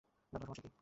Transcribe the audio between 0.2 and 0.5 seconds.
জন, তোমার